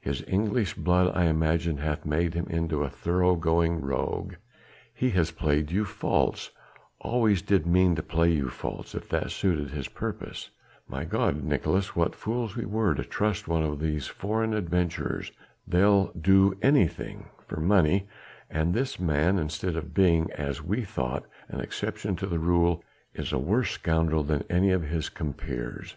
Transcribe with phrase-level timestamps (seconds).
[0.00, 4.34] His English blood I imagine hath made him into a thorough going rogue.
[4.94, 6.48] He has played you false
[7.00, 10.48] always did mean to play you false if it suited his purpose!
[10.88, 11.96] By God, Nicolaes!
[11.96, 15.32] what fools we were to trust one of these foreign adventurers.
[15.66, 18.06] They'll do anything for money,
[18.48, 23.32] and this man instead of being as we thought an exception to the rule, is
[23.32, 25.96] a worse scoundrel than any of his compeers.